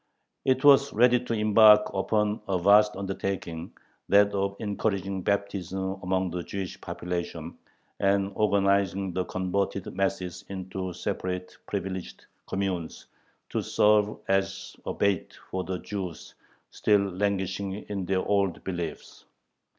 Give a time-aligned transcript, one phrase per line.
[0.45, 3.71] It was ready to embark upon a vast undertaking,
[4.09, 7.59] that of encouraging baptism among the Jewish population,
[7.99, 13.05] and organizing the converted masses into separate, privileged communes,
[13.51, 16.33] to serve as a bait for the Jews
[16.71, 19.25] still languishing in their old beliefs.